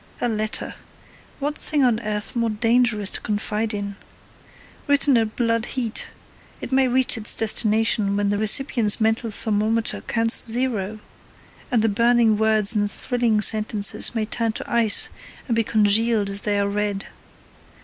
A 0.19 0.27
letter. 0.27 0.73
What 1.37 1.59
thing 1.59 1.83
on 1.83 1.99
earth 1.99 2.35
more 2.35 2.49
dangerous 2.49 3.11
to 3.11 3.21
confide 3.21 3.71
in? 3.71 3.97
Written 4.87 5.15
at 5.15 5.35
blood 5.35 5.65
heat, 5.77 6.07
it 6.59 6.71
may 6.71 6.87
reach 6.87 7.19
its 7.19 7.35
destination 7.35 8.17
when 8.17 8.29
the 8.29 8.39
recipient's 8.39 8.99
mental 8.99 9.29
thermometer 9.29 10.01
counts 10.01 10.43
zero, 10.51 10.97
and 11.69 11.83
the 11.83 11.87
burning 11.87 12.35
words 12.35 12.73
and 12.73 12.89
thrilling 12.89 13.41
sentences 13.41 14.15
may 14.15 14.25
turn 14.25 14.53
to 14.53 14.65
ice 14.67 15.09
and 15.47 15.55
be 15.55 15.63
congealed 15.63 16.31
as 16.31 16.41
they 16.41 16.57
are 16.59 16.67
read. 16.67 17.05